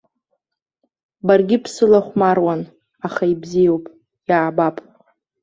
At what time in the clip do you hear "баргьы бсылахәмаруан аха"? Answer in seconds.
1.27-3.23